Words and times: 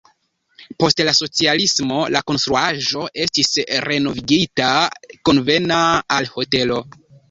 Post 0.83 1.03
la 1.09 1.13
socialismo 1.17 1.99
la 2.17 2.23
konstruaĵo 2.33 3.05
estis 3.27 3.55
renovigita 3.91 4.75
konvena 5.33 5.83
al 6.21 6.37
hotelo. 6.37 6.87